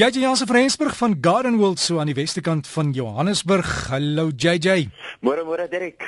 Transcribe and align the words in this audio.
JJ 0.00 0.20
Jansen 0.20 0.46
van 0.46 0.56
Rensburg 0.56 0.96
van 0.96 1.18
Garden 1.20 1.56
World 1.56 1.78
so 1.78 1.98
aan 1.98 2.08
die 2.08 2.14
weste 2.14 2.40
kant 2.40 2.66
van 2.66 2.92
Johannesburg. 2.96 3.68
Hallo 3.92 4.30
JJ. 4.36 4.86
Môre 5.20 5.44
môre 5.44 5.66
Derek. 5.68 6.00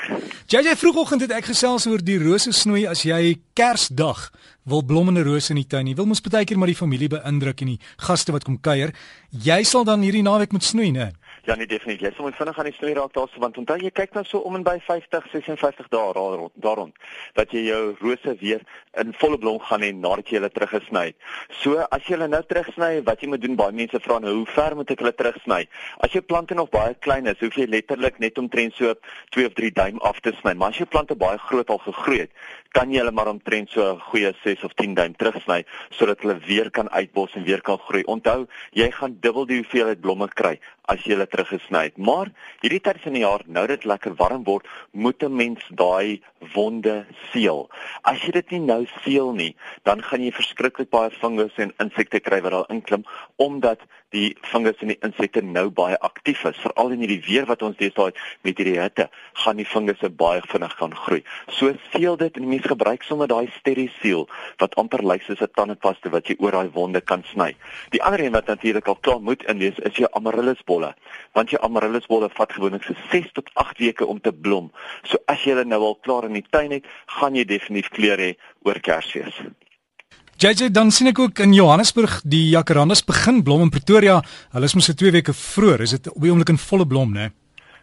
JJ 0.48 0.78
vroegoggend 0.80 1.26
het 1.26 1.34
ek 1.36 1.50
gesels 1.50 1.84
oor 1.90 2.00
die 2.00 2.16
rose 2.22 2.54
snoei 2.56 2.86
as 2.88 3.02
jy 3.04 3.34
Kersdag 3.52 4.30
wil 4.64 4.80
blommende 4.80 5.26
rose 5.26 5.52
in 5.52 5.60
die 5.60 5.68
tuin. 5.68 5.90
Jy 5.92 5.98
wil 5.98 6.08
mos 6.08 6.24
baie 6.24 6.48
keer 6.48 6.56
maar 6.56 6.72
die 6.72 6.78
familie 6.78 7.10
beïndruk 7.12 7.60
en 7.66 7.74
die 7.74 7.80
gaste 8.00 8.32
wat 8.32 8.48
kom 8.48 8.56
kuier. 8.64 8.94
Jy 9.28 9.60
sal 9.68 9.84
dan 9.84 10.00
hierdie 10.00 10.24
naweek 10.24 10.56
moet 10.56 10.64
snoei, 10.64 10.88
né? 10.96 11.10
Ja, 11.44 11.56
nee 11.58 11.66
definitief. 11.66 12.14
Jy 12.14 12.22
moet 12.22 12.36
vinnig 12.38 12.58
aan 12.58 12.68
die 12.68 12.74
snoei 12.76 12.92
raak 12.94 13.14
daarso 13.16 13.40
want 13.42 13.56
onthou 13.58 13.74
jy 13.82 13.90
kyk 13.90 14.12
nou 14.14 14.22
so 14.22 14.38
om 14.46 14.54
en 14.54 14.62
by 14.62 14.76
50, 14.86 15.24
56 15.32 15.88
dae 15.90 16.12
rond 16.14 16.52
daarom 16.62 16.92
dat 17.34 17.50
jy 17.50 17.64
jou 17.66 17.80
rose 17.98 18.34
weer 18.38 18.62
in 19.02 19.10
volle 19.18 19.40
blom 19.42 19.58
gaan 19.66 19.82
hê 19.82 19.88
nadat 19.90 20.30
jy 20.30 20.38
hulle 20.38 20.52
teruggesny 20.54 21.02
het. 21.08 21.16
So 21.58 21.82
as 21.82 22.06
jy 22.06 22.14
hulle 22.14 22.28
nou 22.30 22.42
terugsny, 22.46 22.92
wat 23.08 23.24
jy 23.24 23.32
moet 23.32 23.42
doen, 23.42 23.56
baie 23.58 23.74
mense 23.74 23.98
vra 24.04 24.20
nou 24.22 24.36
hoe 24.36 24.46
ver 24.54 24.76
moet 24.78 24.94
ek 24.94 25.02
hulle 25.02 25.14
terugsny? 25.18 25.60
As 26.06 26.14
jou 26.14 26.22
plante 26.22 26.54
nog 26.54 26.70
baie 26.70 26.94
klein 27.02 27.26
is, 27.26 27.40
hoef 27.42 27.58
jy 27.58 27.66
letterlik 27.66 28.22
net 28.22 28.38
omtrent 28.38 28.78
so 28.78 28.94
2 29.34 29.48
of 29.50 29.58
3 29.58 29.72
duim 29.80 29.98
af 30.06 30.20
te 30.22 30.30
sny. 30.38 30.54
Maar 30.54 30.76
as 30.76 30.82
jou 30.84 30.86
plante 30.94 31.18
baie 31.18 31.42
groot 31.48 31.74
al 31.74 31.82
gegroei 31.88 32.20
het, 32.20 32.36
kan 32.72 32.92
jy 32.92 33.02
hulle 33.02 33.12
maar 33.12 33.32
omtrent 33.32 33.74
so 33.74 33.82
'n 33.82 33.98
goeie 34.12 34.30
6 34.44 34.62
of 34.64 34.72
10 34.78 34.94
duim 34.94 35.16
terugsny 35.16 35.64
sodat 35.90 36.22
hulle 36.22 36.38
weer 36.46 36.70
kan 36.70 36.88
uitbos 36.90 37.34
en 37.34 37.44
weer 37.44 37.60
kan 37.60 37.78
groei. 37.78 38.04
Onthou, 38.06 38.46
jy 38.72 38.90
gaan 38.90 39.18
dubbel 39.20 39.46
die 39.46 39.60
hoeveelheid 39.60 40.00
blomme 40.00 40.28
kry 40.28 40.60
as 40.90 41.04
jy 41.04 41.14
hulle 41.14 41.26
teruggesny 41.30 41.84
het. 41.88 41.98
Maar 41.98 42.32
hierdie 42.62 42.80
tyd 42.82 43.00
van 43.04 43.16
die 43.16 43.22
jaar, 43.22 43.44
nou 43.46 43.66
dit 43.70 43.84
lekker 43.84 44.16
warm 44.18 44.44
word, 44.44 44.66
moet 44.90 45.22
'n 45.22 45.36
mens 45.36 45.62
daai 45.70 46.20
wonde 46.54 47.06
seël. 47.32 47.68
As 48.02 48.22
jy 48.22 48.32
dit 48.32 48.50
nie 48.50 48.60
nou 48.60 48.86
seël 49.04 49.32
nie, 49.32 49.56
dan 49.84 50.02
gaan 50.02 50.22
jy 50.22 50.32
verskriklik 50.32 50.90
baie 50.90 51.10
fungus 51.10 51.56
en 51.56 51.72
insekte 51.78 52.20
kry 52.20 52.40
wat 52.42 52.52
daar 52.52 52.70
inklim 52.70 53.04
omdat 53.36 53.80
die 54.12 54.36
fungus 54.42 54.80
en 54.84 54.92
die 54.92 54.98
insekte 55.06 55.42
nou 55.42 55.70
baie 55.70 55.96
aktief 56.04 56.44
is. 56.44 56.58
Veral 56.60 56.92
in 56.92 56.98
hierdie 57.04 57.22
weer 57.26 57.46
wat 57.48 57.62
ons 57.62 57.76
deesdae 57.76 58.10
het 58.10 58.18
met 58.44 58.58
hierdie 58.60 58.78
hitte, 58.80 59.08
gaan 59.44 59.56
die 59.56 59.68
fungusse 59.68 60.10
baie 60.10 60.42
vinnig 60.52 60.74
gaan 60.76 60.94
groei. 61.04 61.22
So 61.48 61.72
seël 61.92 62.18
dit 62.20 62.36
en 62.36 62.48
mens 62.48 62.66
gebruik 62.68 63.06
sommer 63.08 63.30
daai 63.30 63.48
sterisiel 63.58 64.26
wat 64.60 64.76
amper 64.80 65.04
lyk 65.06 65.22
soos 65.22 65.40
'n 65.40 65.54
tandepaste 65.56 66.10
wat 66.10 66.28
jy 66.28 66.36
oor 66.38 66.52
daai 66.52 66.70
wonde 66.74 67.00
kan 67.00 67.24
sny. 67.32 67.56
Die 67.90 68.02
ander 68.02 68.20
een 68.20 68.32
wat 68.32 68.46
natuurlik 68.46 68.88
al 68.88 69.00
klaar 69.00 69.20
moet 69.20 69.44
inwees 69.44 69.78
is 69.78 69.96
jou 69.96 70.08
amaryllis 70.12 70.62
bolle 70.72 70.92
want 71.36 71.52
jou 71.52 71.60
amaryllisbolle 71.64 72.28
vat 72.36 72.52
gewoonlik 72.52 72.84
so 72.84 72.96
6 73.12 73.32
tot 73.38 73.50
8 73.60 73.80
weke 73.80 74.06
om 74.06 74.20
te 74.20 74.32
blom. 74.32 74.70
So 75.08 75.20
as 75.32 75.44
jy 75.44 75.54
hulle 75.54 75.64
nou 75.68 75.80
al 75.86 75.98
klaar 76.04 76.28
in 76.28 76.36
die 76.36 76.44
tuin 76.50 76.74
het, 76.76 76.88
gaan 77.18 77.36
jy 77.38 77.46
definitief 77.48 77.92
kleur 77.96 78.20
hê 78.20 78.34
oor 78.68 78.80
Kersfees. 78.84 79.38
JJ 80.42 80.72
dan 80.74 80.90
sien 80.90 81.08
ek 81.12 81.20
ook 81.22 81.40
in 81.44 81.54
Johannesburg 81.54 82.18
die 82.26 82.48
jacarandas 82.50 83.04
begin 83.06 83.42
blom 83.46 83.62
in 83.66 83.70
Pretoria. 83.70 84.18
Hulle 84.52 84.68
is 84.68 84.74
mos 84.76 84.90
so 84.90 84.98
2 84.98 85.14
weke 85.20 85.36
vroeër. 85.36 85.86
Is 85.86 85.96
dit 85.96 86.10
op 86.12 86.20
die 86.20 86.32
oomblik 86.32 86.52
in 86.52 86.60
volle 86.60 86.88
blom, 86.88 87.14
né? 87.14 87.28
Nee? 87.28 87.41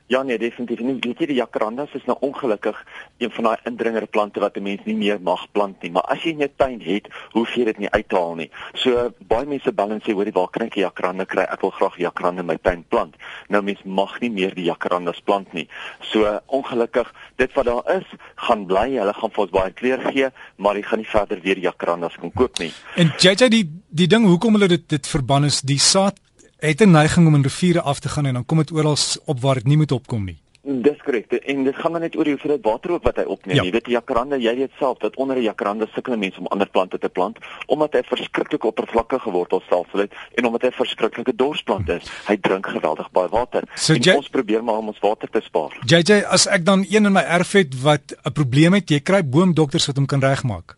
Ja 0.10 0.24
nee, 0.26 0.40
definitief. 0.42 0.80
Nie 0.82 0.96
weet 0.98 1.20
jy 1.22 1.26
die 1.30 1.36
jacarandas 1.38 1.92
is 1.94 2.06
nou 2.10 2.16
ongelukkig 2.26 2.78
een 3.22 3.30
van 3.36 3.46
daai 3.46 3.68
indringerplante 3.70 4.42
wat 4.42 4.56
'n 4.58 4.64
mens 4.66 4.82
nie 4.86 4.96
meer 4.98 5.20
mag 5.22 5.44
plant 5.52 5.82
nie. 5.82 5.92
Maar 5.92 6.08
as 6.10 6.24
jy 6.24 6.32
in 6.32 6.38
jou 6.38 6.50
tuin 6.56 6.82
het, 6.82 7.08
hoef 7.32 7.54
jy 7.54 7.64
dit 7.66 7.78
nie 7.78 7.90
uit 7.90 8.10
te 8.10 8.16
haal 8.16 8.36
nie. 8.36 8.50
So 8.74 9.14
baie 9.28 9.46
mense 9.46 9.72
bel 9.72 9.92
en 9.92 10.02
sê 10.02 10.14
hoorie, 10.14 10.34
waar 10.34 10.50
kan 10.50 10.66
ek 10.66 10.76
'n 10.78 10.80
jacaranda 10.80 11.26
kry? 11.26 11.44
Ek 11.44 11.62
wil 11.62 11.70
graag 11.70 11.98
jacaranda 11.98 12.42
in 12.42 12.48
my 12.48 12.58
tuin 12.58 12.84
plant. 12.88 13.16
Nou 13.50 13.62
mens 13.62 13.84
mag 13.84 14.20
nie 14.20 14.32
meer 14.32 14.56
die 14.56 14.64
jacarandas 14.64 15.20
plant 15.20 15.54
nie. 15.54 15.68
So 16.00 16.40
ongelukkig, 16.46 17.14
dit 17.36 17.54
wat 17.54 17.66
daar 17.66 17.98
is, 17.98 18.06
gaan 18.36 18.66
bly. 18.66 18.98
Hulle 18.98 19.14
gaan 19.14 19.32
vir 19.32 19.44
ons 19.44 19.52
baie 19.52 19.72
kleur 19.72 20.12
gee, 20.12 20.30
maar 20.56 20.76
jy 20.76 20.82
gaan 20.82 21.00
nie 21.00 21.08
verder 21.08 21.40
weer 21.42 21.58
jacarandas 21.58 22.16
kan 22.16 22.32
koop 22.32 22.58
nie. 22.60 22.72
En 22.96 23.14
JJ 23.18 23.50
die 23.50 23.82
die 23.90 24.08
ding 24.08 24.26
hoekom 24.26 24.54
hulle 24.54 24.68
dit 24.68 24.90
dit 24.90 25.08
verban 25.08 25.46
is, 25.46 25.62
die 25.62 25.80
saad 25.80 26.20
het 26.60 26.82
'n 26.82 26.92
neiging 26.92 27.28
om 27.28 27.36
in 27.36 27.42
riviere 27.42 27.82
af 27.82 28.00
te 28.00 28.10
gaan 28.10 28.26
en 28.26 28.34
dan 28.34 28.46
kom 28.46 28.58
dit 28.58 28.72
oral 28.72 28.98
op 29.26 29.40
waar 29.40 29.56
dit 29.56 29.66
nie 29.66 29.78
moet 29.78 29.92
opkom 29.92 30.24
nie. 30.24 30.38
Dis 30.62 30.98
korrek. 31.04 31.32
En 31.32 31.64
dit 31.64 31.76
gaan 31.76 31.92
maar 31.92 32.02
net 32.02 32.16
oor 32.16 32.24
die 32.24 32.34
hoeveelheid 32.34 32.64
water 32.64 32.92
ook 32.92 33.04
wat 33.04 33.16
hy 33.16 33.24
opneem. 33.24 33.56
Ja. 33.56 33.64
Jy 33.64 33.72
weet 33.72 33.86
die 33.86 33.94
jacaranda, 33.94 34.36
jy 34.36 34.56
weet 34.56 34.72
self 34.78 34.98
dat 34.98 35.16
onder 35.16 35.38
'n 35.38 35.42
jacaranda 35.42 35.86
sukkel 35.94 36.18
mense 36.18 36.40
om 36.40 36.48
ander 36.48 36.70
plante 36.70 36.98
te 36.98 37.10
plant 37.10 37.38
omdat 37.66 37.94
hy 37.94 38.02
verskriklik 38.04 38.64
oppervlakkige 38.64 39.32
wortelstelsel 39.32 40.00
het 40.00 40.12
en 40.34 40.46
omdat 40.46 40.62
hy 40.62 40.72
verskriklike 40.72 41.36
dorsplant 41.36 41.90
is. 41.90 42.12
Hy 42.28 42.38
drink 42.38 42.68
geweldig 42.68 43.12
baie 43.12 43.30
water. 43.30 43.64
So 43.76 43.94
en 43.94 44.16
ons 44.16 44.30
probeer 44.30 44.64
maar 44.64 44.78
om 44.78 44.88
ons 44.88 45.00
water 45.00 45.30
te 45.30 45.42
spaar. 45.42 45.78
JJ, 45.86 46.24
as 46.28 46.48
ek 46.48 46.66
dan 46.66 46.86
een 46.90 47.06
in 47.06 47.12
my 47.12 47.22
erf 47.22 47.52
het 47.52 47.82
wat 47.82 48.16
'n 48.24 48.32
probleem 48.32 48.74
het, 48.74 48.90
jy 48.90 49.00
kry 49.00 49.24
boomdokters 49.24 49.86
wat 49.86 49.96
hom 49.96 50.06
kan 50.06 50.20
regmaak 50.20 50.78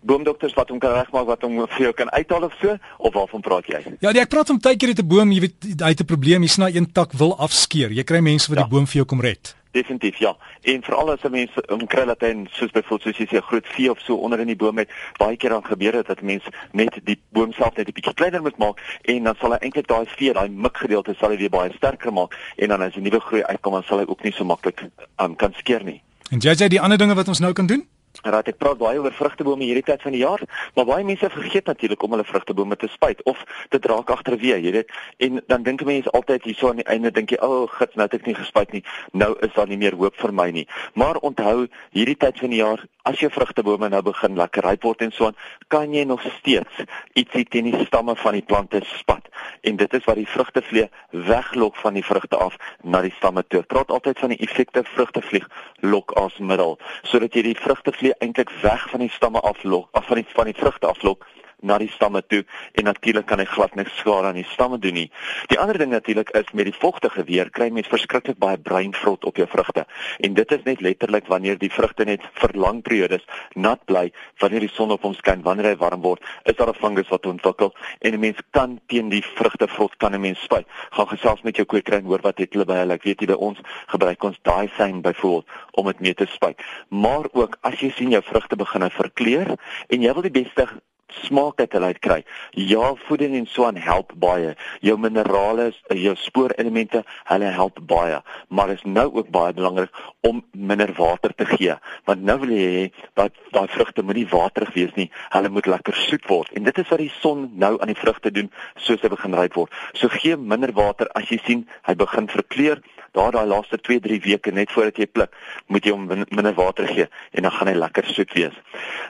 boomdokters 0.00 0.54
wat 0.54 0.68
hom 0.68 0.78
kan 0.78 0.94
regmaak 0.94 1.26
wat 1.26 1.42
hom 1.42 1.66
vir 1.66 1.82
jou 1.88 1.92
kan 1.92 2.10
uithaal 2.10 2.48
of 2.48 2.56
so 2.60 2.76
of 2.98 3.14
waarvan 3.14 3.40
praat 3.40 3.66
jy? 3.66 3.82
Ja, 4.00 4.12
nee, 4.12 4.22
ek 4.22 4.32
praat 4.32 4.50
om 4.50 4.58
tydjie 4.58 4.88
met 4.88 4.98
'n 5.02 5.08
boom, 5.08 5.32
jy 5.32 5.40
weet 5.40 5.80
hy 5.82 5.88
het 5.88 6.00
'n 6.00 6.04
probleem, 6.04 6.42
hy's 6.42 6.58
na 6.58 6.68
een 6.68 6.92
tak 6.92 7.12
wil 7.12 7.38
afskeer. 7.38 7.90
Jy 7.92 8.04
kry 8.04 8.20
mense 8.20 8.48
wat 8.48 8.58
ja. 8.58 8.64
die 8.64 8.70
boom 8.70 8.86
vir 8.86 8.96
jou 9.02 9.04
kom 9.04 9.20
red. 9.20 9.54
Definitief 9.72 10.16
ja. 10.18 10.36
En 10.62 10.82
veral 10.82 11.10
as 11.10 11.22
mense 11.30 11.62
om 11.68 11.86
kry 11.86 12.04
dat 12.04 12.20
hy 12.20 12.46
soos 12.50 12.70
byvoorbeeld 12.72 13.02
soos 13.02 13.18
jy 13.18 13.26
sê 13.26 13.36
'n 13.36 13.48
groot 13.50 13.66
vee 13.66 13.90
of 13.90 14.00
so 14.00 14.14
onder 14.16 14.40
in 14.40 14.46
die 14.46 14.56
boom 14.56 14.78
het, 14.78 14.88
baie 15.18 15.36
keer 15.36 15.50
dan 15.50 15.64
gebeur 15.64 15.92
dit 15.92 16.06
dat 16.06 16.22
mense 16.22 16.50
net 16.72 16.98
die 17.04 17.18
boom 17.32 17.52
self 17.52 17.76
net 17.76 17.88
'n 17.88 17.92
bietjie 17.92 18.14
kleiner 18.14 18.42
moet 18.42 18.58
maak 18.58 18.80
en 19.02 19.24
dan 19.24 19.34
sal 19.40 19.52
hy 19.52 19.58
eintlik 19.60 19.86
daai 19.86 20.06
vee, 20.06 20.32
daai 20.32 20.48
mikgedeelte 20.48 21.14
sal 21.18 21.30
hy 21.30 21.36
weer 21.36 21.50
baie 21.50 21.72
sterker 21.76 22.12
maak 22.12 22.34
en 22.56 22.68
dan 22.68 22.82
as 22.82 22.96
'n 22.96 23.02
nuwe 23.02 23.20
groei 23.20 23.42
uitkom, 23.42 23.72
dan 23.72 23.82
sal 23.82 23.98
hy 23.98 24.04
ook 24.08 24.22
nie 24.22 24.32
so 24.32 24.44
maklik 24.44 24.82
um, 25.20 25.36
kan 25.36 25.52
skeer 25.52 25.84
nie. 25.84 26.02
En 26.30 26.38
jy 26.40 26.54
sê 26.54 26.68
die 26.68 26.80
ander 26.80 26.98
dinge 26.98 27.14
wat 27.14 27.28
ons 27.28 27.40
nou 27.40 27.52
kan 27.52 27.66
doen? 27.66 27.86
Raad 28.28 28.48
ek 28.50 28.58
praat 28.60 28.78
baie 28.80 29.00
oor 29.00 29.14
vrugtebome 29.14 29.64
hierdie 29.64 29.84
tyd 29.86 30.02
van 30.04 30.12
die 30.12 30.20
jaar, 30.20 30.42
maar 30.76 30.86
baie 30.88 31.04
mense 31.06 31.30
vergeet 31.32 31.68
natuurlik 31.70 32.02
om 32.04 32.14
hulle 32.14 32.26
vrugtebome 32.28 32.76
te 32.76 32.88
spuit 32.92 33.22
of 33.30 33.40
dit 33.72 33.88
raak 33.88 34.10
agterweë, 34.12 34.58
jy 34.64 34.72
weet. 34.74 34.92
En 35.24 35.40
dan 35.48 35.64
dink 35.64 35.84
mense 35.88 36.12
altyd 36.16 36.44
hierso 36.48 36.70
aan 36.70 36.82
die 36.82 36.88
einde 36.92 37.10
dink 37.10 37.30
jy, 37.30 37.38
"O, 37.40 37.62
oh, 37.62 37.68
gits, 37.78 37.94
nou 37.94 38.04
het 38.04 38.14
ek 38.14 38.26
nie 38.26 38.34
gespuit 38.34 38.72
nie. 38.72 38.84
Nou 39.12 39.36
is 39.40 39.52
daar 39.54 39.68
nie 39.68 39.78
meer 39.78 39.94
hoop 39.96 40.16
vir 40.16 40.32
my 40.32 40.50
nie." 40.50 40.66
Maar 40.94 41.16
onthou, 41.16 41.68
hierdie 41.92 42.16
tyd 42.16 42.38
van 42.38 42.50
die 42.50 42.58
jaar, 42.58 42.84
as 43.04 43.18
jou 43.20 43.30
vrugtebome 43.30 43.88
nou 43.88 44.02
begin 44.02 44.36
lekker 44.36 44.62
ryp 44.62 44.82
word 44.82 45.02
en 45.02 45.12
so 45.12 45.26
aan, 45.26 45.36
kan 45.68 45.94
jy 45.94 46.04
nog 46.04 46.20
steeds 46.20 46.84
ietsie 47.14 47.44
teen 47.44 47.70
die 47.70 47.86
stamme 47.86 48.16
van 48.16 48.32
die 48.32 48.42
plante 48.42 48.80
spat. 48.84 49.28
En 49.62 49.76
dit 49.76 49.94
is 49.94 50.04
wat 50.04 50.16
die 50.16 50.28
vrugtevlieg 50.28 50.88
weglok 51.10 51.76
van 51.76 51.94
die 51.94 52.04
vrugte 52.04 52.36
af 52.36 52.56
na 52.82 53.00
die 53.00 53.14
stamme 53.16 53.44
toe. 53.48 53.62
Praat 53.62 53.90
altyd 53.90 54.18
van 54.18 54.28
die 54.28 54.38
effekte 54.38 54.84
vrugtevlieg 54.84 55.48
lok 55.80 56.12
as 56.12 56.38
middel, 56.38 56.78
sodat 57.02 57.34
jy 57.34 57.42
die 57.42 57.54
vrugtevlieg 57.54 58.08
vlieg 58.08 58.17
eintlik 58.18 58.50
weg 58.62 58.90
van 58.90 59.00
die 59.00 59.10
stamme 59.10 59.40
aflok, 59.40 59.88
af 59.92 60.06
van 60.06 60.16
die 60.16 60.26
van 60.28 60.44
die 60.44 60.54
vrugte 60.54 60.86
aflok 60.86 61.26
na 61.60 61.78
die 61.78 61.90
stamme 61.90 62.22
toe 62.26 62.44
en 62.72 62.84
natuurlik 62.84 63.26
kan 63.26 63.38
hy 63.42 63.46
glad 63.50 63.74
niks 63.74 63.96
skade 63.98 64.30
aan 64.30 64.38
die 64.38 64.46
stamme 64.52 64.78
doen 64.78 64.94
nie. 64.94 65.08
Die 65.50 65.58
ander 65.58 65.78
ding 65.78 65.90
natuurlik 65.90 66.30
is 66.38 66.52
met 66.52 66.68
die 66.68 66.74
vogtige 66.74 67.24
weer 67.24 67.50
kry 67.50 67.68
mens 67.74 67.90
verskriklik 67.90 68.38
baie 68.38 68.58
breinvrot 68.58 69.24
op 69.24 69.36
jou 69.36 69.46
vrugte. 69.50 69.86
En 70.20 70.34
dit 70.34 70.52
is 70.52 70.64
net 70.64 70.80
letterlik 70.80 71.26
wanneer 71.26 71.58
die 71.58 71.72
vrugte 71.72 72.04
net 72.04 72.22
vir 72.40 72.54
lang 72.54 72.82
periodes 72.82 73.24
nat 73.54 73.84
bly, 73.90 74.08
wanneer 74.38 74.66
die 74.66 74.72
son 74.72 74.94
op 74.94 75.02
hom 75.02 75.14
skyn, 75.18 75.42
wanneer 75.42 75.72
hy 75.72 75.76
warm 75.80 76.02
word, 76.02 76.22
is 76.44 76.56
daar 76.56 76.70
'n 76.70 76.80
fungus 76.80 77.08
wat 77.08 77.26
ontwikkel 77.26 77.74
en 78.00 78.14
'n 78.14 78.20
mens 78.20 78.38
kan 78.50 78.80
teen 78.86 79.08
die 79.08 79.22
vrugtevrot 79.22 79.96
kan 79.98 80.14
'n 80.14 80.20
mens 80.20 80.40
spuit. 80.42 80.66
Gaan 80.90 81.08
gesels 81.08 81.42
met 81.42 81.56
jou 81.56 81.66
kweekry 81.66 81.96
en 81.96 82.04
hoor 82.04 82.22
wat 82.22 82.38
het 82.38 82.52
hulle 82.52 82.64
by 82.64 82.74
hulle. 82.74 82.94
Ek 82.94 83.02
weet 83.02 83.20
jy 83.20 83.26
by 83.26 83.38
ons 83.38 83.58
gebruik 83.86 84.22
ons 84.22 84.38
daai 84.42 84.70
sein 84.76 85.02
byvoorbeeld 85.02 85.46
om 85.72 85.86
dit 85.86 86.00
mee 86.00 86.14
te 86.14 86.26
spuit. 86.26 86.58
Maar 86.88 87.26
ook 87.32 87.58
as 87.60 87.80
jy 87.80 87.90
sien 87.90 88.10
jou 88.10 88.22
vrugte 88.22 88.56
begin 88.56 88.90
verkleur 88.90 89.56
en 89.88 90.02
jy 90.02 90.12
wil 90.12 90.22
die 90.22 90.42
beste 90.42 90.68
smaak 91.08 91.60
uit 91.60 91.72
hulle 91.72 91.92
uit 91.92 91.98
kry. 92.04 92.18
Ja, 92.52 92.92
voeding 93.06 93.34
en 93.36 93.46
so 93.46 93.66
aan 93.66 93.76
help 93.76 94.12
baie. 94.16 94.54
Jou 94.84 94.98
minerale, 95.00 95.70
jou 95.94 96.14
spoorelemente, 96.16 97.04
hulle 97.30 97.52
help 97.54 97.80
baie, 97.88 98.20
maar 98.48 98.72
is 98.74 98.84
nou 98.84 99.08
ook 99.14 99.30
baie 99.34 99.52
belangrik 99.52 99.94
om 100.20 100.42
minder 100.52 100.92
water 100.96 101.34
te 101.34 101.46
gee, 101.46 101.74
want 102.04 102.22
nou 102.26 102.38
wil 102.42 102.52
jy 102.54 102.68
hê 102.74 102.84
dat 103.18 103.36
daai 103.54 103.68
vrugte 103.72 104.02
moenie 104.02 104.26
waterig 104.30 104.74
wees 104.74 104.94
nie. 104.96 105.08
Hulle 105.34 105.50
moet 105.52 105.66
lekker 105.70 105.96
soet 105.96 106.26
word. 106.30 106.52
En 106.56 106.66
dit 106.66 106.78
is 106.78 106.88
wat 106.90 107.02
die 107.02 107.12
son 107.20 107.48
nou 107.60 107.74
aan 107.80 107.92
die 107.92 107.98
vrugte 107.98 108.32
doen 108.34 108.50
soos 108.76 109.02
hy 109.04 109.12
begin 109.12 109.36
ryp 109.38 109.58
word. 109.58 109.74
So 109.98 110.10
gee 110.12 110.36
minder 110.36 110.72
water 110.76 111.10
as 111.18 111.30
jy 111.32 111.40
sien 111.46 111.66
hy 111.88 111.96
begin 111.98 112.28
verkleur. 112.32 112.82
Daar 113.16 113.32
daai 113.32 113.46
laaste 113.48 113.78
2-3 113.80 114.20
weke 114.26 114.52
net 114.52 114.72
voordat 114.72 114.98
jy 115.00 115.06
pluk, 115.08 115.32
moet 115.72 115.86
jy 115.86 115.94
hom 115.94 116.04
minder 116.08 116.54
water 116.54 116.86
gee 116.86 117.08
en 117.32 117.46
dan 117.46 117.54
gaan 117.54 117.70
hy 117.70 117.76
lekker 117.78 118.06
soet 118.12 118.34
wees. 118.36 118.56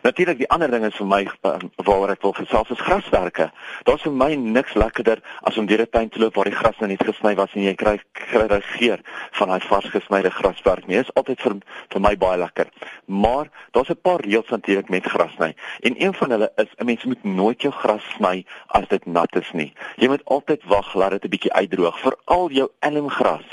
Natuurlik 0.04 0.38
die 0.38 0.50
ander 0.54 0.70
ding 0.70 0.86
is 0.86 0.96
vir 0.96 1.08
my 1.10 1.22
uh, 1.26 1.56
waaroor 1.88 2.12
ek 2.12 2.22
wil 2.22 2.34
gesels 2.36 2.70
is 2.74 2.82
graswerke. 2.84 3.48
Daar's 3.88 4.04
vir 4.04 4.12
my 4.12 4.34
niks 4.34 4.74
lekkerder 4.78 5.22
as 5.48 5.56
om 5.58 5.66
deur 5.66 5.82
'n 5.82 5.90
tuin 5.90 6.08
te 6.08 6.20
loop 6.20 6.34
waar 6.36 6.50
die 6.50 6.58
gras 6.60 6.78
nou 6.80 6.88
net 6.90 7.04
gesny 7.04 7.34
was 7.34 7.54
en 7.54 7.62
jy 7.62 7.74
kry 7.74 7.96
kry 8.12 8.60
geur 8.60 9.00
van 9.38 9.48
daai 9.48 9.60
vars 9.60 9.88
gesnyde 9.94 10.30
graswerk. 10.30 10.86
Nee, 10.86 11.00
is 11.00 11.14
altyd 11.14 11.40
vir 11.40 11.54
vir 11.88 12.00
my 12.00 12.14
baie 12.16 12.38
lekker. 12.38 12.66
Maar 13.06 13.48
daar's 13.72 13.90
'n 13.90 14.00
paar 14.02 14.20
reëls 14.20 14.50
natuurlik 14.50 14.88
met 14.88 15.04
gras 15.04 15.32
sny. 15.36 15.54
En 15.80 15.94
een 16.02 16.14
van 16.14 16.30
hulle 16.30 16.52
is 16.56 16.72
'n 16.76 16.84
mens 16.84 17.04
moet 17.04 17.24
nooit 17.24 17.62
jou 17.62 17.72
gras 17.72 18.04
sny 18.16 18.44
as 18.66 18.88
dit 18.88 19.06
nat 19.06 19.36
is 19.36 19.50
nie. 19.52 19.72
Jy 19.96 20.08
moet 20.08 20.24
altyd 20.24 20.64
wag 20.64 20.94
laat 20.94 21.10
dit 21.10 21.24
'n 21.24 21.28
bietjie 21.28 21.52
uitdroog, 21.52 21.98
veral 21.98 22.50
jou 22.50 22.68
elmgras. 22.80 23.46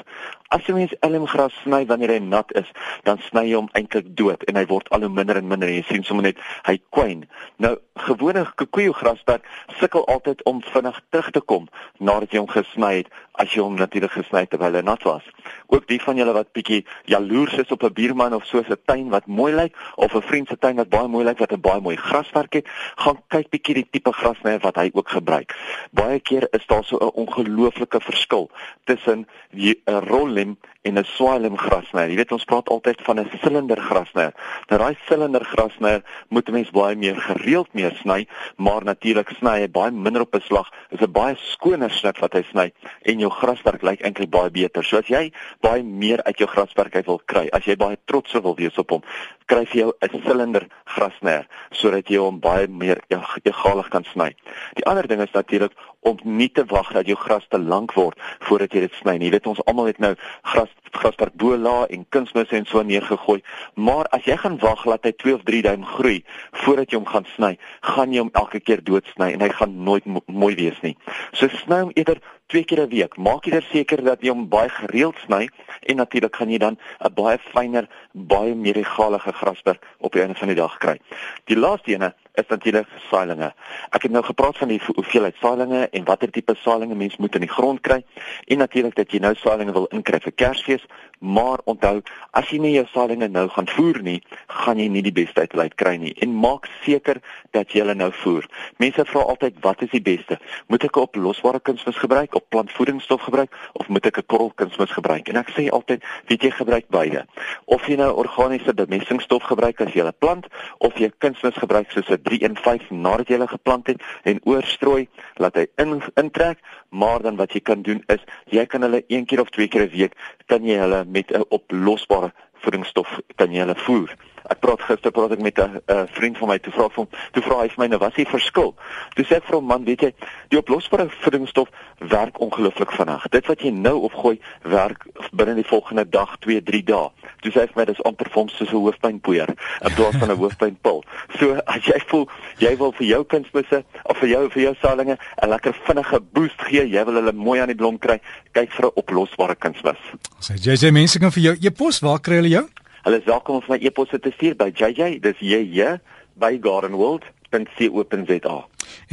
As 0.53 0.61
jy 0.67 0.75
mens 0.77 0.93
elmgras 1.01 1.55
sny 1.63 1.85
wanneer 1.89 2.11
hy 2.13 2.19
nat 2.21 2.51
is, 2.59 2.67
dan 3.03 3.17
sny 3.25 3.47
jy 3.49 3.55
hom 3.57 3.69
eintlik 3.73 4.11
dood 4.17 4.43
en 4.45 4.59
hy 4.59 4.65
word 4.69 4.89
al 4.93 5.01
hoe 5.01 5.09
minder 5.09 5.39
en 5.39 5.47
minder 5.49 5.71
en 5.71 5.79
jy 5.79 5.85
sien 5.87 6.03
sommer 6.05 6.27
net 6.27 6.41
hy 6.67 6.77
kwyn. 6.93 7.23
Nou 7.57 7.73
gewone 8.05 8.43
kikoejo 8.59 8.93
grasperk 8.93 9.47
sukkel 9.79 10.05
altyd 10.11 10.43
om 10.45 10.61
vinnig 10.61 10.99
terug 11.09 11.31
te 11.31 11.41
kom 11.41 11.65
nadat 11.97 12.35
jy 12.35 12.43
hom 12.43 12.51
gesny 12.51 12.91
het 12.99 13.09
as 13.41 13.55
jy 13.55 13.63
hom 13.63 13.79
natuurlik 13.79 14.13
gesny 14.13 14.43
het 14.43 14.51
terwyl 14.53 14.77
hy 14.77 14.83
nat 14.85 15.03
was. 15.07 15.25
Ook 15.73 15.87
die 15.89 15.99
van 16.03 16.19
julle 16.19 16.35
wat 16.35 16.51
bietjie 16.53 16.83
jaloers 17.09 17.57
is 17.63 17.71
op 17.71 17.83
'n 17.83 17.93
buurman 17.93 18.35
of 18.35 18.45
so 18.45 18.59
'n 18.59 18.77
tuin 18.85 19.09
wat 19.09 19.25
mooi 19.27 19.53
lyk 19.53 19.73
of 19.95 20.13
'n 20.13 20.21
vriend 20.21 20.47
se 20.47 20.57
tuin 20.57 20.75
wat 20.75 20.89
baie 20.89 21.07
mooi 21.07 21.25
lyk 21.25 21.39
wat 21.39 21.53
'n 21.53 21.61
baie 21.61 21.81
mooi 21.81 21.95
grasperk 21.95 22.53
het, 22.53 22.67
gaan 22.95 23.17
kyk 23.29 23.49
bietjie 23.49 23.73
die 23.73 23.87
tipe 23.91 24.11
grasnyer 24.11 24.59
wat 24.59 24.75
hy 24.75 24.89
ook 24.93 25.09
gebruik. 25.09 25.55
Baie 25.91 26.19
keer 26.19 26.47
is 26.51 26.65
daar 26.67 26.83
so 26.83 26.97
'n 26.97 27.11
ongelooflike 27.13 28.01
verskil 28.01 28.49
tussen 28.83 29.27
'n 29.51 29.99
rollem 30.35 30.57
en 30.81 30.97
'n 30.97 31.03
swalem 31.03 31.57
grasnyer. 31.57 32.09
Jy 32.09 32.15
weet 32.15 32.31
ons 32.31 32.43
praat 32.43 32.69
altyd 32.69 33.01
van 33.01 33.19
'n 33.19 33.29
silinder 33.41 33.77
grasnyer. 33.77 34.33
Nou 34.69 34.79
daai 34.79 34.97
silinder 35.07 35.45
grasnyer 35.45 36.03
moet 36.29 36.47
'n 36.47 36.51
mens 36.51 36.69
baie 36.69 36.95
meer 36.95 37.15
gereeld 37.15 37.73
meer 37.73 37.95
sny, 37.95 38.27
maar 38.57 38.83
natuurlik 38.83 39.29
sny 39.29 39.59
hy 39.61 39.67
baie 39.67 39.91
minder 39.91 40.21
op 40.21 40.35
'n 40.35 40.41
slag. 40.41 40.69
Dit 40.89 40.99
is 41.01 41.07
'n 41.07 41.11
baie 41.11 41.35
skoner 41.35 41.91
snit 41.91 42.19
wat 42.19 42.33
hy 42.33 42.43
sny 42.43 42.71
en 43.01 43.19
jou 43.19 43.29
grasperk 43.29 43.81
lyk 43.81 44.01
eintlik 44.01 44.29
baie 44.29 44.49
beter. 44.49 44.83
So 44.83 44.97
as 44.97 45.07
jy 45.07 45.31
baie 45.61 45.83
meer 45.83 46.23
uit 46.23 46.37
jou 46.37 46.47
grasperk 46.47 46.95
uit 46.95 47.05
wil 47.05 47.21
kry, 47.25 47.49
as 47.51 47.65
jy 47.65 47.75
baie 47.75 47.97
trots 48.05 48.31
wil 48.33 48.55
wees 48.55 48.77
op 48.77 48.89
hom, 48.89 49.01
kry 49.45 49.65
jy 49.71 49.91
'n 50.01 50.21
silinder 50.25 50.67
grasnyer 50.85 51.47
sodat 51.71 52.07
jy 52.07 52.17
hom 52.17 52.39
baie 52.39 52.67
meer 52.67 52.99
egalig 53.43 53.89
kan 53.89 54.03
sny. 54.03 54.35
Die 54.75 54.85
ander 54.85 55.07
ding 55.07 55.21
is 55.21 55.31
natuurlik 55.31 55.71
om 55.99 56.17
nie 56.23 56.49
te 56.49 56.65
wag 56.65 56.91
dat 56.93 57.07
jou 57.07 57.17
gras 57.17 57.45
te 57.49 57.59
lank 57.59 57.93
word 57.93 58.19
voordat 58.39 58.73
jy 58.73 58.79
dit 58.79 58.93
sny 59.01 59.17
nie. 59.17 59.29
Jy 59.29 59.31
weet 59.31 59.47
ons 59.47 59.63
almal 59.65 59.85
het 59.91 59.99
nou 59.99 60.15
gras 60.43 60.69
grasperk 60.95 61.35
bo 61.35 61.57
la 61.59 61.85
en 61.91 62.05
kunsmis 62.09 62.51
en 62.55 62.65
so 62.69 62.81
neergegooi, 62.85 63.41
maar 63.75 64.07
as 64.15 64.23
jy 64.27 64.37
gaan 64.39 64.55
wag 64.61 64.85
laat 64.87 65.03
hy 65.03 65.11
2 65.23 65.33
of 65.35 65.43
3 65.47 65.61
duim 65.65 65.83
groei 65.95 66.21
voordat 66.63 66.91
jy 66.91 66.99
hom 67.01 67.09
gaan 67.09 67.27
sny, 67.33 67.51
gaan 67.83 68.13
jy 68.13 68.23
hom 68.23 68.31
elke 68.39 68.61
keer 68.63 68.83
doodsny 68.85 69.33
en 69.35 69.43
hy 69.43 69.49
gaan 69.57 69.75
nooit 69.87 70.07
mo 70.07 70.23
mooi 70.31 70.53
wees 70.55 70.79
nie. 70.85 70.95
So 71.33 71.51
sny 71.51 71.81
hom 71.83 71.93
eerder 71.99 72.21
twee 72.47 72.63
keer 72.63 72.81
'n 72.85 72.89
week. 72.89 73.17
Maak 73.17 73.45
jy 73.45 73.61
seker 73.71 74.03
dat 74.03 74.21
jy 74.21 74.29
hom 74.29 74.47
baie 74.49 74.69
gereeld 74.69 75.17
sny 75.25 75.49
en 75.81 75.95
natuurlik 75.97 76.35
gaan 76.35 76.49
jy 76.49 76.57
dan 76.57 76.77
'n 76.99 77.13
baie 77.13 77.37
fynner, 77.37 77.87
baie 78.13 78.55
meer 78.55 78.77
egalige 78.77 79.33
grasperk 79.33 79.83
op 79.99 80.13
die 80.13 80.21
einde 80.21 80.35
van 80.35 80.47
die 80.47 80.55
dag 80.55 80.77
kry. 80.77 80.99
Die 81.45 81.57
laaste 81.57 81.91
ene 81.91 82.13
is 82.35 82.47
natuurlik 82.47 82.87
saailinge. 83.09 83.53
Ek 83.95 84.07
het 84.07 84.11
nou 84.11 84.23
gepraat 84.23 84.57
van 84.57 84.71
die 84.71 84.79
hoeveelheid 84.85 85.35
saailinge 85.41 85.87
en 85.91 86.05
watter 86.07 86.31
tipe 86.31 86.55
saailinge 86.61 86.95
mens 86.95 87.17
moet 87.17 87.35
in 87.35 87.45
die 87.45 87.51
grond 87.51 87.81
kry 87.81 88.03
en 88.47 88.57
natuurlik 88.57 88.95
dat 88.95 89.11
jy 89.11 89.19
nou 89.23 89.33
saailinge 89.35 89.73
wil 89.75 89.87
inkry 89.95 90.19
vir 90.23 90.35
Kersfees, 90.35 90.85
maar 91.19 91.61
onthou, 91.65 92.01
as 92.31 92.49
jy 92.51 92.59
nie 92.61 92.73
jou 92.75 92.85
saailinge 92.91 93.27
nou 93.31 93.47
gaan 93.49 93.67
voer 93.71 94.01
nie, 94.03 94.17
gaan 94.61 94.79
jy 94.79 94.87
nie 94.91 95.03
die 95.05 95.15
beste 95.15 95.45
uit 95.45 95.75
kry 95.79 95.95
nie 96.01 96.13
en 96.21 96.35
maak 96.35 96.67
seker 96.83 97.21
dat 97.55 97.71
jy 97.71 97.83
hulle 97.83 97.95
nou 97.95 98.11
voer. 98.23 98.47
Mense 98.83 99.05
vra 99.07 99.23
altyd 99.23 99.61
wat 99.63 99.81
is 99.85 99.93
die 99.93 100.03
beste? 100.03 100.39
Moet 100.67 100.83
ek 100.83 100.97
'n 100.97 101.07
oplosbare 101.07 101.59
kunsmis 101.59 101.97
gebruik 101.97 102.35
of 102.35 102.43
plantvoedingsstof 102.49 103.21
gebruik 103.21 103.51
of 103.73 103.87
moet 103.87 104.05
ek 104.05 104.19
'n 104.19 104.25
korrelkunsmis 104.27 104.91
gebruik? 104.91 105.29
En 105.29 105.37
ek 105.37 105.49
sê 105.49 105.69
altyd, 105.69 106.03
weet 106.27 106.41
jy 106.41 106.51
gebruik 106.51 106.85
beide. 106.89 107.25
Of 107.65 107.87
jy 107.87 107.95
nou 107.95 108.11
organiese 108.13 108.73
bemestingsstof 108.73 109.43
gebruik 109.43 109.81
as 109.81 109.93
jy 109.93 110.03
'n 110.03 110.13
plant 110.19 110.47
of 110.77 110.97
jy 110.97 111.11
kunsmis 111.17 111.55
gebruik 111.55 111.91
soos 111.91 112.09
'n 112.09 112.21
315 112.27 113.01
nadat 113.01 113.29
jy 113.29 113.37
hulle 113.37 113.47
geplant 113.51 113.87
het 113.87 114.03
en 114.23 114.41
oorstrooi, 114.43 115.07
laat 115.41 115.55
hy 115.59 115.65
in 115.81 116.01
intrek, 116.21 116.61
maar 116.89 117.21
dan 117.21 117.39
wat 117.41 117.53
jy 117.53 117.61
kan 117.61 117.81
doen 117.85 118.03
is 118.13 118.23
jy 118.53 118.65
kan 118.65 118.85
hulle 118.85 119.03
een 119.07 119.25
keer 119.25 119.41
of 119.41 119.49
twee 119.55 119.67
keer 119.67 119.87
'n 119.87 119.95
week 119.97 120.13
kan 120.45 120.65
jy 120.65 120.77
hulle 120.77 121.05
met 121.05 121.31
'n 121.31 121.45
oplosbare 121.49 122.33
voedingsstof 122.63 123.19
kan 123.35 123.51
jy 123.51 123.59
hulle 123.65 123.75
voer. 123.75 124.15
Ek 124.49 124.59
praat 124.59 124.81
gister 124.81 125.11
praat 125.11 125.31
ek 125.31 125.41
met 125.41 125.57
'n 125.59 126.07
vriend 126.13 126.37
van 126.37 126.47
my 126.47 126.57
toe 126.59 126.73
vra 126.73 126.89
hom 126.95 127.07
toe 127.33 127.43
vra 127.43 127.61
hy 127.61 127.67
vir 127.67 127.79
my 127.79 127.87
nou 127.87 127.99
wat 127.99 128.09
is 128.09 128.25
die 128.25 128.31
verskil? 128.31 128.75
Toe 129.15 129.25
sê 129.25 129.35
ek 129.37 129.45
vir 129.45 129.55
hom 129.55 129.65
man, 129.65 129.83
weet 129.85 130.01
jy, 130.01 130.13
die 130.49 130.57
oplosbare 130.57 131.09
voedingsstof 131.09 131.69
werk 131.99 132.39
ongelooflik 132.39 132.91
vinnig. 132.91 133.27
Dit 133.31 133.47
wat 133.47 133.61
jy 133.61 133.71
nou 133.71 133.95
opgooi, 134.07 134.39
werk 134.63 135.05
binne 135.31 135.55
die 135.55 135.67
volgende 135.67 136.05
dag, 136.09 136.37
2, 136.39 136.61
3 136.63 136.83
dae. 136.83 137.09
Toe 137.41 137.51
sê 137.51 137.59
hy 137.59 137.67
vir 137.67 137.79
my 137.81 137.85
dis 137.85 138.03
amper 138.03 138.29
vir 138.29 138.41
hom 138.41 138.49
soos 138.49 138.71
'n 138.71 138.83
hoofpynpoeier 138.85 139.49
in 139.49 139.93
plaas 139.95 140.15
van 140.15 140.31
'n 140.31 140.37
hoofpynpil. 140.37 141.03
So 141.39 141.59
as 141.65 141.83
jy 141.85 141.99
voel 142.07 142.29
jy 142.59 142.77
wil 142.77 142.91
vir 142.91 143.07
jou 143.07 143.23
kunsmisse 143.23 143.83
of 144.03 144.17
vir 144.17 144.29
jou 144.29 144.49
vir 144.49 144.63
jou 144.63 144.75
saailinge 144.81 145.17
'n 145.41 145.49
lekker 145.49 145.73
vinnige 145.87 146.19
boost 146.33 146.61
gee, 146.61 146.87
jy 146.87 147.05
wil 147.05 147.15
hulle 147.15 147.31
mooi 147.33 147.59
aan 147.59 147.67
die 147.67 147.75
blom 147.75 147.97
kry, 147.97 148.19
kyk 148.53 148.71
vir 148.71 148.85
'n 148.85 148.91
oplosbare 148.95 149.55
kunsmis. 149.55 150.01
Sê 150.39 150.55
jy 150.55 150.75
jy 150.75 150.91
mense 150.91 151.19
kan 151.19 151.31
vir 151.31 151.43
jou 151.43 151.55
e-pos, 151.61 151.99
waar 151.99 152.19
kry 152.19 152.35
hulle 152.35 152.49
jou? 152.49 152.67
Hulle 153.05 153.19
is 153.21 153.25
welkom 153.29 153.55
om 153.55 153.65
my 153.69 153.77
e-pos 153.85 154.09
te 154.09 154.31
stuur 154.33 154.55
by 154.57 154.71
JJ, 154.73 155.19
dis 155.21 155.37
JJ 155.37 155.99
by 156.41 156.55
gardenworld.co.za. 156.61 158.55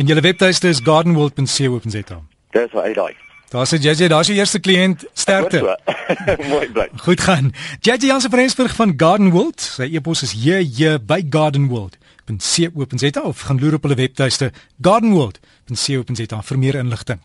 En 0.00 0.06
julle 0.08 0.20
webtuiste 0.24 0.68
is 0.68 0.80
gardenworld.co.za. 0.80 2.20
Dis 2.56 2.72
waar 2.72 2.86
hy 2.88 2.94
daai. 2.96 3.12
Daar 3.52 3.68
sê 3.68 3.76
JJ, 3.76 4.08
daar's 4.08 4.30
die 4.32 4.38
eerste 4.40 4.62
kliënt, 4.64 5.04
sterkte. 5.12 5.60
Mooi 6.52 6.70
bly. 6.72 6.86
Goed 7.04 7.20
gaan. 7.20 7.52
JJ 7.84 8.08
Jansen 8.08 8.32
van 8.32 8.40
Rensburg 8.40 8.76
van 8.78 8.94
Garden 8.96 9.28
World. 9.34 9.60
Sy 9.60 9.90
e-pos 9.92 10.24
is 10.24 10.32
JJ 10.40 10.96
by 11.04 11.20
gardenworld.co.za 11.28 13.26
of 13.28 13.44
gaan 13.44 13.60
loer 13.60 13.76
op 13.76 13.84
hulle 13.84 14.00
webtuiste 14.00 14.54
gardenworld.co.za 14.80 16.40
vir 16.48 16.58
meer 16.64 16.80
inligting. 16.80 17.20